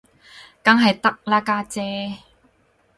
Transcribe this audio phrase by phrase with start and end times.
[0.63, 2.17] 梗係得啦，家姐